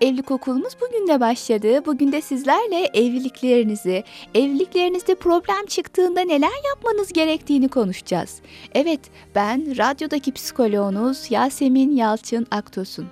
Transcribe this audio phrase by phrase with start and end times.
[0.00, 1.86] Evlilik okulumuz bugün de başladı.
[1.86, 4.04] Bugün de sizlerle evliliklerinizi,
[4.34, 8.40] evliliklerinizde problem çıktığında neler yapmanız gerektiğini konuşacağız.
[8.74, 9.00] Evet,
[9.34, 13.06] ben radyodaki psikoloğunuz Yasemin Yalçın Aktos'un.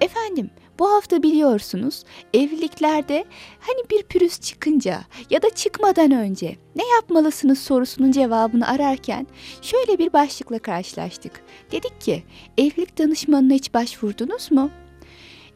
[0.00, 2.04] Efendim, bu hafta biliyorsunuz
[2.34, 3.24] evliliklerde
[3.60, 9.26] hani bir pürüz çıkınca ya da çıkmadan önce ne yapmalısınız sorusunun cevabını ararken
[9.62, 11.32] şöyle bir başlıkla karşılaştık.
[11.72, 12.22] Dedik ki
[12.58, 14.70] evlilik danışmanına hiç başvurdunuz mu?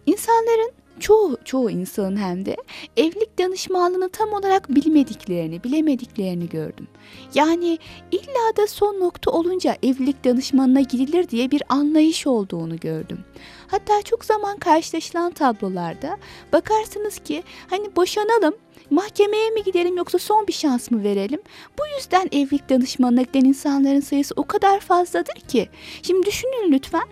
[0.06, 2.56] İnsanların çoğu çoğu insanın hem de
[2.96, 6.88] evlilik danışmanlığını tam olarak bilmediklerini, bilemediklerini gördüm.
[7.34, 7.78] Yani
[8.12, 13.18] illa da son nokta olunca evlilik danışmanına gidilir diye bir anlayış olduğunu gördüm.
[13.66, 16.18] Hatta çok zaman karşılaşılan tablolarda
[16.52, 18.54] bakarsınız ki hani boşanalım
[18.90, 21.40] mahkemeye mi gidelim yoksa son bir şans mı verelim?
[21.78, 25.68] Bu yüzden evlilik danışmanına giden insanların sayısı o kadar fazladır ki.
[26.02, 27.04] Şimdi düşünün lütfen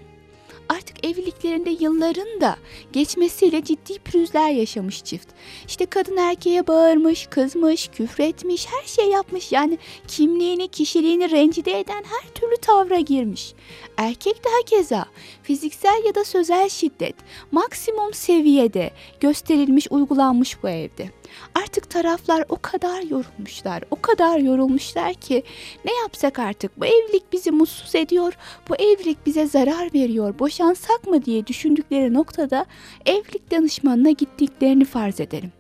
[0.73, 2.57] artık evliliklerinde yılların da
[2.93, 5.29] geçmesiyle ciddi pürüzler yaşamış çift.
[5.69, 9.53] İşte kadın erkeğe bağırmış, kızmış, küfretmiş, her şey yapmış.
[9.53, 9.79] Yani
[10.09, 13.55] kimliğini, kişiliğini rencide eden her türlü tavra girmiş.
[13.97, 15.07] Erkek daha keza
[15.43, 17.15] fiziksel ya da sözel şiddet
[17.53, 21.22] maksimum seviyede gösterilmiş, uygulanmış bu evde.
[21.55, 25.43] Artık taraflar o kadar yorulmuşlar, o kadar yorulmuşlar ki
[25.85, 26.81] ne yapsak artık?
[26.81, 28.33] Bu evlilik bizi mutsuz ediyor,
[28.69, 32.67] bu evlilik bize zarar veriyor, boşansak mı diye düşündükleri noktada
[33.07, 35.53] evlilik danışmanına gittiklerini farz edelim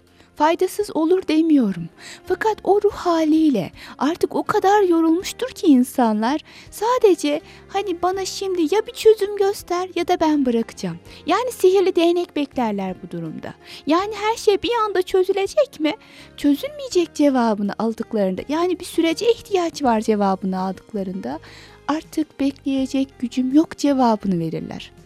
[0.43, 1.89] faydasız olur demiyorum.
[2.27, 6.41] Fakat o ruh haliyle artık o kadar yorulmuştur ki insanlar
[6.71, 10.99] sadece hani bana şimdi ya bir çözüm göster ya da ben bırakacağım.
[11.27, 13.55] Yani sihirli değnek beklerler bu durumda.
[13.87, 15.93] Yani her şey bir anda çözülecek mi?
[16.37, 21.41] Çözülmeyecek cevabını aldıklarında yani bir sürece ihtiyaç var cevabını aldıklarında
[21.89, 25.02] artık bekleyecek gücüm yok cevabını verirler.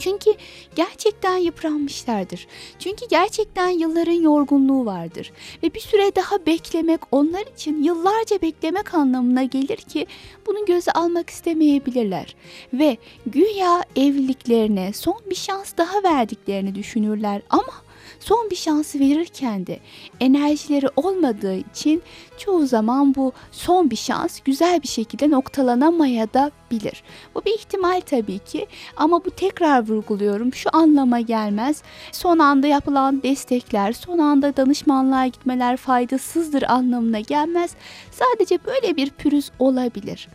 [0.00, 0.30] Çünkü
[0.76, 2.46] gerçekten yıpranmışlardır.
[2.78, 5.32] Çünkü gerçekten yılların yorgunluğu vardır.
[5.62, 10.06] Ve bir süre daha beklemek onlar için yıllarca beklemek anlamına gelir ki
[10.46, 12.36] bunu göze almak istemeyebilirler.
[12.72, 12.96] Ve
[13.26, 17.72] güya evliliklerine son bir şans daha verdiklerini düşünürler ama
[18.20, 19.78] son bir şansı verirken de
[20.20, 22.02] enerjileri olmadığı için
[22.38, 27.02] çoğu zaman bu son bir şans güzel bir şekilde noktalanamaya da bilir.
[27.34, 28.66] Bu bir ihtimal tabii ki
[28.96, 31.82] ama bu tekrar vurguluyorum şu anlama gelmez.
[32.12, 37.74] Son anda yapılan destekler, son anda danışmanlığa gitmeler faydasızdır anlamına gelmez.
[38.10, 40.28] Sadece böyle bir pürüz olabilir.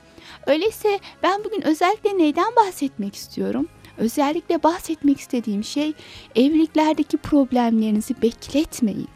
[0.48, 3.68] Öyleyse ben bugün özellikle neyden bahsetmek istiyorum?
[3.98, 5.94] Özellikle bahsetmek istediğim şey
[6.36, 9.08] evliliklerdeki problemlerinizi bekletmeyin.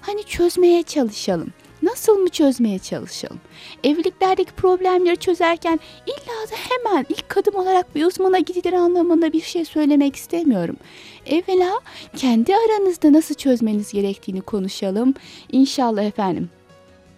[0.00, 1.52] Hani çözmeye çalışalım.
[1.82, 3.40] Nasıl mı çözmeye çalışalım?
[3.84, 9.64] Evliliklerdeki problemleri çözerken illa da hemen ilk adım olarak bir uzmana gidilir anlamında bir şey
[9.64, 10.76] söylemek istemiyorum.
[11.26, 11.80] Evvela
[12.16, 15.14] kendi aranızda nasıl çözmeniz gerektiğini konuşalım.
[15.52, 16.50] İnşallah efendim.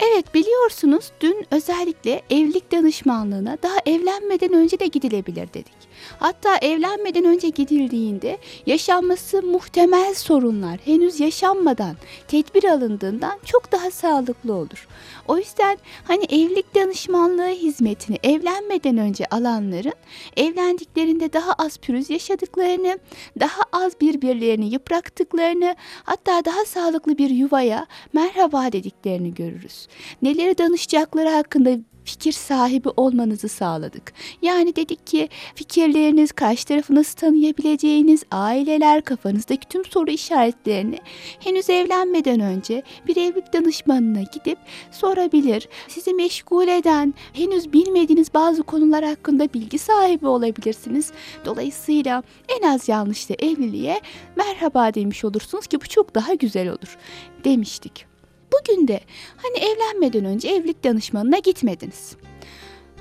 [0.00, 5.88] Evet biliyorsunuz dün özellikle evlilik danışmanlığına daha evlenmeden önce de gidilebilir dedik.
[6.19, 11.97] Hatta evlenmeden önce gidildiğinde yaşanması muhtemel sorunlar henüz yaşanmadan
[12.28, 14.88] tedbir alındığından çok daha sağlıklı olur.
[15.28, 19.92] O yüzden hani evlilik danışmanlığı hizmetini evlenmeden önce alanların
[20.37, 22.98] evlendiklerinde daha az pürüz yaşadıklarını,
[23.41, 29.88] daha az birbirlerini yıprattıklarını, hatta daha sağlıklı bir yuvaya merhaba dediklerini görürüz.
[30.22, 31.70] Neleri danışacakları hakkında
[32.08, 34.12] fikir sahibi olmanızı sağladık.
[34.42, 40.98] Yani dedik ki fikirleriniz, karşı tarafı nasıl tanıyabileceğiniz, aileler, kafanızdaki tüm soru işaretlerini
[41.41, 44.58] henüz evlenmeden önce bir evlilik danışmanına gidip
[44.91, 45.69] sorabilir.
[45.88, 51.12] Sizi meşgul eden, henüz bilmediğiniz bazı konular hakkında bilgi sahibi olabilirsiniz.
[51.44, 54.00] Dolayısıyla en az yanlışla evliliğe
[54.37, 56.99] merhaba demiş olursunuz ki bu çok daha güzel olur
[57.44, 58.07] demiştik.
[58.53, 59.00] Bugün de
[59.37, 62.17] hani evlenmeden önce evlilik danışmanına gitmediniz.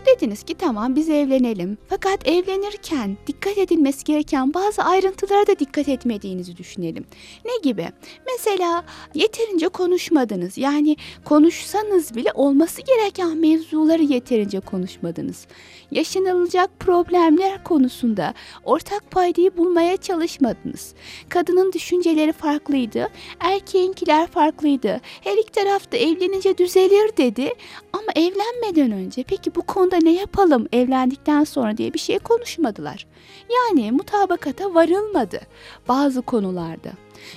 [0.07, 1.77] Dediniz ki tamam biz evlenelim.
[1.89, 7.05] Fakat evlenirken dikkat edilmesi gereken bazı ayrıntılara da dikkat etmediğinizi düşünelim.
[7.45, 7.87] Ne gibi?
[8.25, 10.57] Mesela yeterince konuşmadınız.
[10.57, 10.95] Yani
[11.25, 15.47] konuşsanız bile olması gereken mevzuları yeterince konuşmadınız.
[15.91, 18.33] Yaşanılacak problemler konusunda
[18.63, 20.93] ortak paydayı bulmaya çalışmadınız.
[21.29, 23.07] Kadının düşünceleri farklıydı,
[23.39, 25.01] erkeğinkiler farklıydı.
[25.21, 27.53] Her iki taraf da evlenince düzelir dedi
[27.93, 33.07] ama evlenmeden önce peki bu konuda ne yapalım evlendikten sonra diye bir şey konuşmadılar.
[33.49, 35.39] Yani mutabakata varılmadı
[35.87, 36.89] bazı konularda.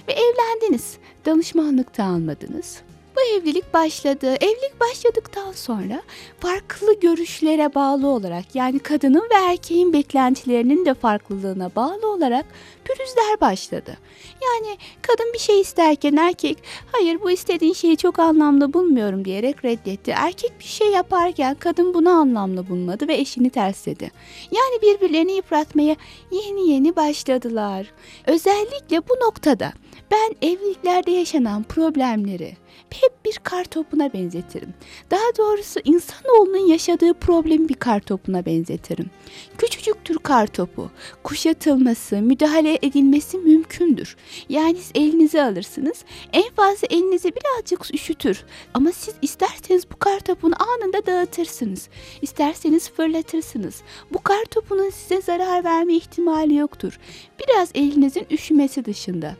[0.09, 2.83] Ve evlendiniz, danışmanlık da almadınız.
[3.17, 4.35] Bu evlilik başladı.
[4.41, 6.03] Evlilik başladıktan sonra
[6.41, 12.47] farklı görüşlere bağlı olarak yani kadının ve erkeğin beklentilerinin de farklılığına bağlı olarak
[12.85, 13.97] pürüzler başladı.
[14.43, 16.59] Yani kadın bir şey isterken erkek
[16.93, 20.11] hayır bu istediğin şeyi çok anlamlı bulmuyorum diyerek reddetti.
[20.11, 24.11] Erkek bir şey yaparken kadın bunu anlamlı bulmadı ve eşini tersledi.
[24.51, 25.97] Yani birbirlerini yıpratmaya
[26.31, 27.87] yeni yeni başladılar.
[28.27, 29.73] Özellikle bu noktada
[30.11, 32.57] ben evliliklerde yaşanan problemleri
[32.91, 34.75] hep bir kar topuna benzetirim.
[35.11, 39.11] Daha doğrusu insanoğlunun yaşadığı problemi bir kar topuna benzetirim.
[39.59, 40.91] Küçücüktür kar topu.
[41.23, 44.17] Kuşatılması, müdahale edilmesi mümkündür.
[44.49, 46.05] Yani siz elinize alırsınız.
[46.33, 48.45] En fazla elinizi birazcık üşütür.
[48.75, 51.89] Ama siz isterseniz bu kar topunu anında dağıtırsınız.
[52.23, 53.83] İsterseniz fırlatırsınız.
[54.13, 56.99] Bu kar topunun size zarar verme ihtimali yoktur.
[57.41, 59.37] Biraz elinizin üşümesi dışında.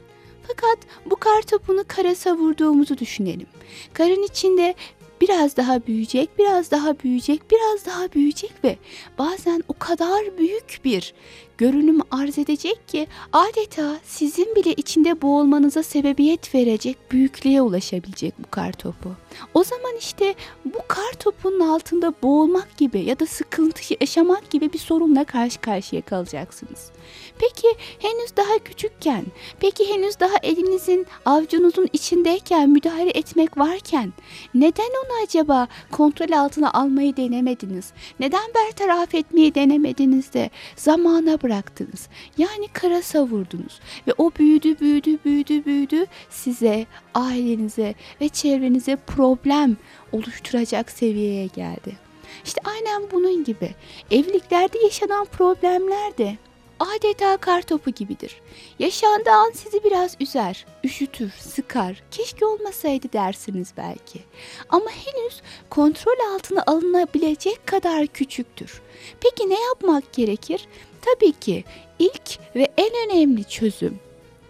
[0.51, 3.47] Fakat bu kar topunu kara savurduğumuzu düşünelim.
[3.93, 4.75] Karın içinde
[5.21, 8.77] biraz daha büyüyecek, biraz daha büyüyecek, biraz daha büyüyecek ve
[9.19, 11.15] bazen o kadar büyük bir
[11.61, 18.73] görünüm arz edecek ki adeta sizin bile içinde boğulmanıza sebebiyet verecek büyüklüğe ulaşabilecek bu kar
[18.73, 19.11] topu.
[19.55, 20.35] O zaman işte
[20.65, 26.03] bu kar topunun altında boğulmak gibi ya da sıkıntı yaşamak gibi bir sorunla karşı karşıya
[26.03, 26.91] kalacaksınız.
[27.39, 27.69] Peki
[27.99, 29.25] henüz daha küçükken,
[29.61, 34.13] peki henüz daha elinizin avucunuzun içindeyken müdahale etmek varken
[34.55, 37.93] neden onu acaba kontrol altına almayı denemediniz?
[38.21, 42.09] Neden bertaraf etmeyi denemediniz de zamana bıraktınız?
[42.39, 49.77] Yani kara savurdunuz ve o büyüdü büyüdü büyüdü büyüdü size, ailenize ve çevrenize problem
[50.13, 51.97] oluşturacak seviyeye geldi.
[52.45, 53.75] İşte aynen bunun gibi
[54.11, 56.37] evliliklerde yaşanan problemler de
[56.81, 58.41] adeta kar topu gibidir.
[58.79, 62.03] Yaşandığı an sizi biraz üzer, üşütür, sıkar.
[62.11, 64.21] Keşke olmasaydı dersiniz belki.
[64.69, 68.83] Ama henüz kontrol altına alınabilecek kadar küçüktür.
[69.21, 70.69] Peki ne yapmak gerekir?
[71.03, 71.65] Tabii ki
[71.99, 74.01] ilk ve en önemli çözüm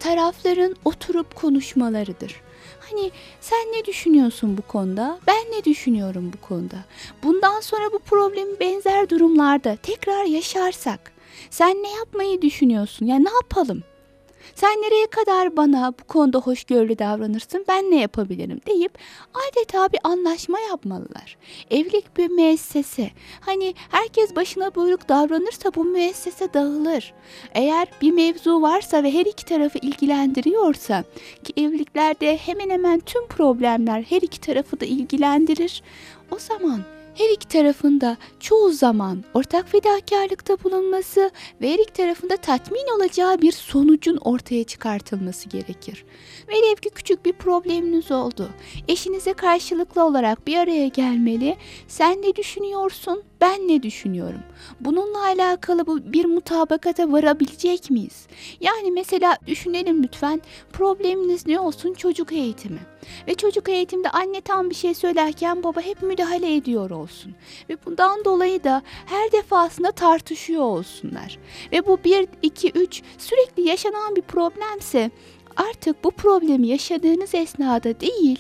[0.00, 2.40] tarafların oturup konuşmalarıdır.
[2.80, 3.10] Hani
[3.40, 5.18] sen ne düşünüyorsun bu konuda?
[5.26, 6.84] Ben ne düşünüyorum bu konuda?
[7.22, 11.12] Bundan sonra bu problemi benzer durumlarda tekrar yaşarsak
[11.50, 13.06] sen ne yapmayı düşünüyorsun?
[13.06, 13.82] Ya ne yapalım?
[14.54, 18.98] Sen nereye kadar bana bu konuda hoşgörülü davranırsın ben ne yapabilirim deyip
[19.34, 21.36] adeta bir anlaşma yapmalılar.
[21.70, 23.10] Evlilik bir müessese.
[23.40, 27.12] Hani herkes başına buyruk davranırsa bu müessese dağılır.
[27.54, 31.04] Eğer bir mevzu varsa ve her iki tarafı ilgilendiriyorsa
[31.44, 35.82] ki evliliklerde hemen hemen tüm problemler her iki tarafı da ilgilendirir.
[36.30, 36.80] O zaman
[37.20, 41.30] her iki tarafında çoğu zaman ortak fedakarlıkta bulunması
[41.60, 46.04] ve her iki tarafında tatmin olacağı bir sonucun ortaya çıkartılması gerekir.
[46.48, 48.48] Velev ki küçük bir probleminiz oldu.
[48.88, 51.56] Eşinize karşılıklı olarak bir araya gelmeli.
[51.88, 53.22] Sen ne düşünüyorsun?
[53.40, 54.40] Ben ne düşünüyorum?
[54.80, 58.26] Bununla alakalı bir mutabakata varabilecek miyiz?
[58.60, 60.40] Yani mesela düşünelim lütfen
[60.72, 62.78] probleminiz ne olsun çocuk eğitimi.
[63.28, 67.34] Ve çocuk eğitimde anne tam bir şey söylerken baba hep müdahale ediyor olsun.
[67.68, 71.38] Ve bundan dolayı da her defasında tartışıyor olsunlar.
[71.72, 75.10] Ve bu 1, 2, 3 sürekli yaşanan bir problemse
[75.60, 78.38] artık bu problemi yaşadığınız esnada değil,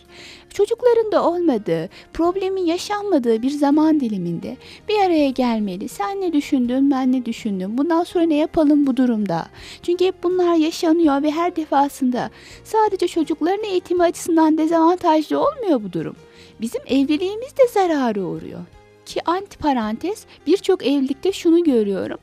[0.54, 4.56] çocukların da olmadığı, problemin yaşanmadığı bir zaman diliminde
[4.88, 5.88] bir araya gelmeli.
[5.88, 9.46] Sen ne düşündün, ben ne düşündüm, bundan sonra ne yapalım bu durumda?
[9.82, 12.30] Çünkü hep bunlar yaşanıyor ve her defasında
[12.64, 16.16] sadece çocukların eğitimi açısından dezavantajlı olmuyor bu durum.
[16.60, 18.60] Bizim evliliğimiz de zararı uğruyor.
[19.06, 22.18] Ki anti parantez birçok evlilikte şunu görüyorum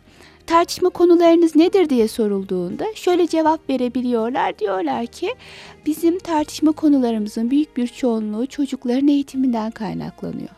[0.47, 4.59] tartışma konularınız nedir diye sorulduğunda şöyle cevap verebiliyorlar.
[4.59, 5.35] Diyorlar ki
[5.85, 10.49] bizim tartışma konularımızın büyük bir çoğunluğu çocukların eğitiminden kaynaklanıyor.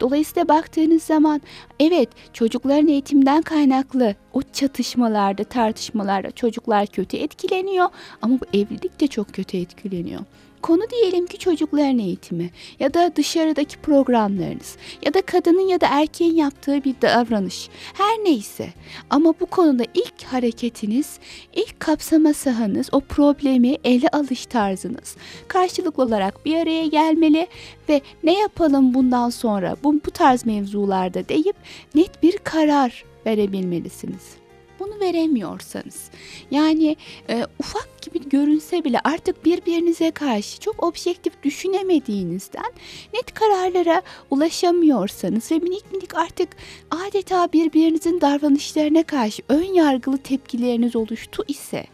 [0.00, 1.40] Dolayısıyla baktığınız zaman
[1.80, 7.88] evet çocukların eğitimden kaynaklı o çatışmalarda, tartışmalarda çocuklar kötü etkileniyor
[8.22, 10.20] ama bu evlilik de çok kötü etkileniyor.
[10.62, 12.50] Konu diyelim ki çocukların eğitimi
[12.80, 14.76] ya da dışarıdaki programlarınız
[15.06, 18.68] ya da kadının ya da erkeğin yaptığı bir davranış her neyse.
[19.10, 21.18] Ama bu konuda ilk hareketiniz,
[21.54, 25.16] ilk kapsama sahanız, o problemi ele alış tarzınız.
[25.48, 27.46] Karşılıklı olarak bir araya gelmeli
[27.88, 31.28] ve ne yapalım bundan sonra bu, bu tarz mevzularda?
[31.28, 31.56] deyip
[31.94, 34.39] net bir karar verebilmelisiniz.
[34.80, 36.10] Bunu veremiyorsanız
[36.50, 36.96] yani
[37.28, 42.72] e, ufak gibi görünse bile artık birbirinize karşı çok objektif düşünemediğinizden
[43.14, 46.48] net kararlara ulaşamıyorsanız ve minik minik artık
[46.90, 51.86] adeta birbirinizin davranışlarına karşı ön yargılı tepkileriniz oluştu ise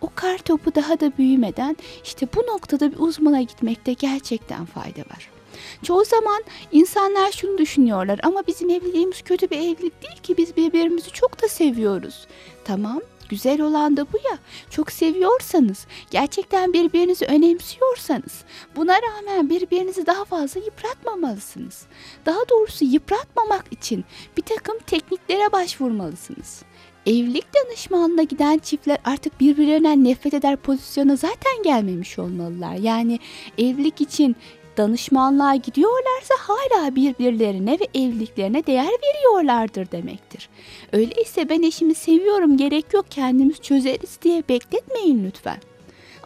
[0.00, 5.37] o kar topu daha da büyümeden işte bu noktada bir uzmana gitmekte gerçekten fayda var.
[5.82, 11.10] Çoğu zaman insanlar şunu düşünüyorlar ama bizim evliliğimiz kötü bir evlilik değil ki biz birbirimizi
[11.10, 12.26] çok da seviyoruz.
[12.64, 14.38] Tamam Güzel olan da bu ya.
[14.70, 18.44] Çok seviyorsanız, gerçekten birbirinizi önemsiyorsanız,
[18.76, 21.86] buna rağmen birbirinizi daha fazla yıpratmamalısınız.
[22.26, 24.04] Daha doğrusu yıpratmamak için
[24.36, 26.62] bir takım tekniklere başvurmalısınız.
[27.06, 32.74] Evlilik danışmanlığına giden çiftler artık birbirlerinden nefret eder pozisyona zaten gelmemiş olmalılar.
[32.74, 33.18] Yani
[33.58, 34.36] evlilik için
[34.78, 40.48] danışmanlığa gidiyorlarsa hala birbirlerine ve evliliklerine değer veriyorlardır demektir.
[40.92, 45.58] Öyleyse ben eşimi seviyorum gerek yok kendimiz çözeriz diye bekletmeyin lütfen.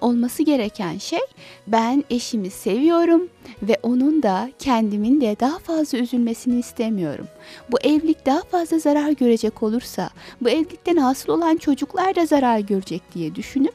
[0.00, 1.18] Olması gereken şey
[1.66, 3.28] ben eşimi seviyorum
[3.62, 7.28] ve onun da kendimin de daha fazla üzülmesini istemiyorum.
[7.70, 13.02] Bu evlilik daha fazla zarar görecek olursa bu evlilikten hasıl olan çocuklar da zarar görecek
[13.14, 13.74] diye düşünüp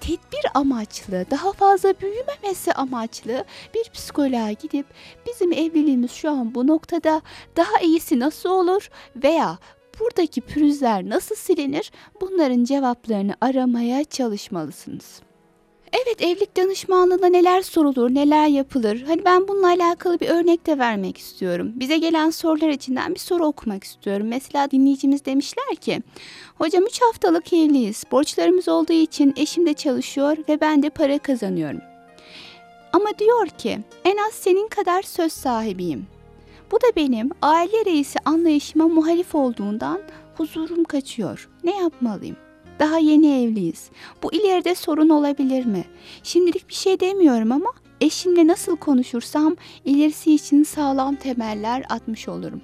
[0.00, 4.86] tedbir amaçlı, daha fazla büyümemesi amaçlı bir psikoloğa gidip
[5.26, 7.22] bizim evliliğimiz şu an bu noktada
[7.56, 9.58] daha iyisi nasıl olur veya
[10.00, 15.27] buradaki pürüzler nasıl silinir bunların cevaplarını aramaya çalışmalısınız.
[15.92, 19.02] Evet evlilik danışmanlığında neler sorulur, neler yapılır?
[19.02, 21.72] Hani ben bununla alakalı bir örnek de vermek istiyorum.
[21.74, 24.26] Bize gelen sorular içinden bir soru okumak istiyorum.
[24.26, 26.02] Mesela dinleyicimiz demişler ki,
[26.54, 28.04] hocam 3 haftalık evliyiz.
[28.10, 31.80] Borçlarımız olduğu için eşim de çalışıyor ve ben de para kazanıyorum.
[32.92, 36.06] Ama diyor ki, en az senin kadar söz sahibiyim.
[36.72, 40.00] Bu da benim aile reisi anlayışıma muhalif olduğundan
[40.36, 41.48] huzurum kaçıyor.
[41.64, 42.36] Ne yapmalıyım?
[42.78, 43.90] Daha yeni evliyiz.
[44.22, 45.84] Bu ileride sorun olabilir mi?
[46.22, 52.60] Şimdilik bir şey demiyorum ama eşimle nasıl konuşursam ilerisi için sağlam temeller atmış olurum.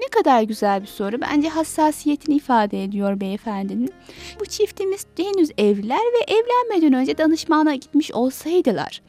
[0.00, 1.20] Ne kadar güzel bir soru.
[1.20, 3.92] Bence hassasiyetini ifade ediyor beyefendinin.
[4.40, 9.02] Bu çiftimiz henüz evliler ve evlenmeden önce danışmana gitmiş olsaydılar.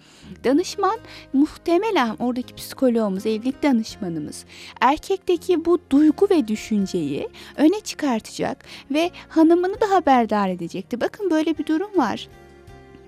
[0.43, 0.99] Danışman
[1.33, 4.45] muhtemelen oradaki psikoloğumuz, evlilik danışmanımız
[4.81, 11.01] erkekteki bu duygu ve düşünceyi öne çıkartacak ve hanımını da haberdar edecekti.
[11.01, 12.27] Bakın böyle bir durum var.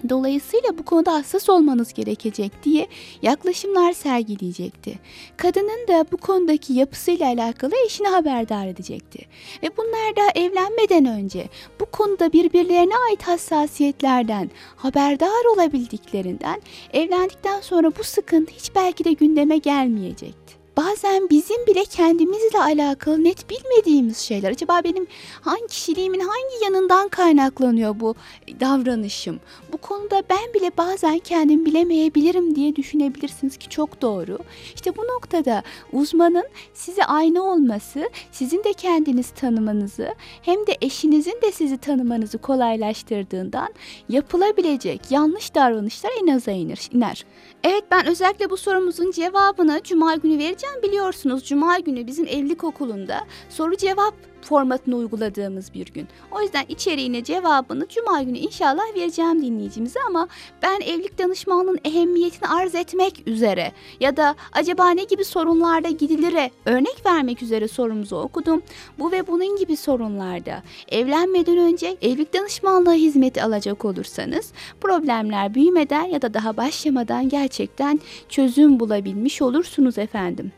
[0.09, 2.87] Dolayısıyla bu konuda hassas olmanız gerekecek diye
[3.21, 4.99] yaklaşımlar sergileyecekti.
[5.37, 9.25] Kadının da bu konudaki yapısıyla alakalı eşini haberdar edecekti.
[9.63, 11.49] Ve bunlar da evlenmeden önce
[11.79, 16.61] bu konuda birbirlerine ait hassasiyetlerden haberdar olabildiklerinden
[16.93, 20.44] evlendikten sonra bu sıkıntı hiç belki de gündeme gelmeyecekti
[20.77, 24.51] bazen bizim bile kendimizle alakalı net bilmediğimiz şeyler.
[24.51, 25.07] Acaba benim
[25.41, 28.15] hangi kişiliğimin hangi yanından kaynaklanıyor bu
[28.59, 29.39] davranışım?
[29.71, 34.37] Bu konuda ben bile bazen kendim bilemeyebilirim diye düşünebilirsiniz ki çok doğru.
[34.75, 35.63] İşte bu noktada
[35.93, 43.69] uzmanın size aynı olması, sizin de kendiniz tanımanızı hem de eşinizin de sizi tanımanızı kolaylaştırdığından
[44.09, 47.25] yapılabilecek yanlış davranışlar en aza iner.
[47.63, 50.64] Evet ben özellikle bu sorumuzun cevabını cuma günü vereceğim.
[50.83, 54.13] Biliyorsunuz cuma günü bizim evlilik okulunda soru cevap
[54.45, 56.07] formatını uyguladığımız bir gün.
[56.31, 60.27] O yüzden içeriğine cevabını cuma günü inşallah vereceğim dinleyicimize ama
[60.61, 67.05] ben evlilik danışmanlığının ehemmiyetini arz etmek üzere ya da acaba ne gibi sorunlarda gidilire örnek
[67.05, 68.61] vermek üzere sorumuzu okudum.
[68.99, 76.21] Bu ve bunun gibi sorunlarda evlenmeden önce evlilik danışmanlığı hizmeti alacak olursanız problemler büyümeden ya
[76.21, 77.99] da daha başlamadan gerçekten
[78.29, 80.51] çözüm bulabilmiş olursunuz efendim.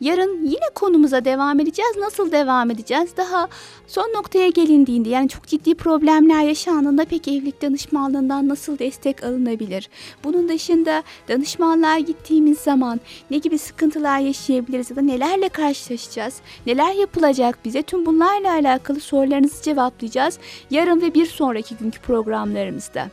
[0.00, 1.96] Yarın yine konumuza devam edeceğiz.
[1.96, 3.16] Nasıl devam edeceğiz?
[3.16, 3.48] Daha
[3.86, 9.90] son noktaya gelindiğinde yani çok ciddi problemler yaşandığında peki evlilik danışmanlığından nasıl destek alınabilir?
[10.24, 16.34] Bunun dışında danışmanlığa gittiğimiz zaman ne gibi sıkıntılar yaşayabiliriz ya da nelerle karşılaşacağız?
[16.66, 17.82] Neler yapılacak bize?
[17.82, 20.38] Tüm bunlarla alakalı sorularınızı cevaplayacağız.
[20.70, 23.08] Yarın ve bir sonraki günkü programlarımızda.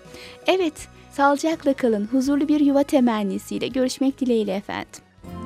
[0.47, 2.07] Evet, sağlıcakla kalın.
[2.11, 5.06] Huzurlu bir yuva temennisiyle görüşmek dileğiyle efendim.